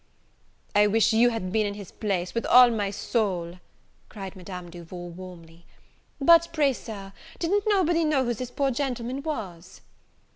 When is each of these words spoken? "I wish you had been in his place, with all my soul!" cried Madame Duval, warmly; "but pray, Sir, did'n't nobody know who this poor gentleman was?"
"I 0.73 0.87
wish 0.87 1.13
you 1.13 1.29
had 1.29 1.51
been 1.51 1.67
in 1.67 1.75
his 1.75 1.91
place, 1.91 2.33
with 2.33 2.47
all 2.47 2.71
my 2.71 2.89
soul!" 2.89 3.59
cried 4.09 4.35
Madame 4.35 4.71
Duval, 4.71 5.11
warmly; 5.11 5.63
"but 6.19 6.47
pray, 6.51 6.73
Sir, 6.73 7.13
did'n't 7.37 7.65
nobody 7.67 8.03
know 8.03 8.25
who 8.25 8.33
this 8.33 8.49
poor 8.49 8.71
gentleman 8.71 9.21
was?" 9.21 9.81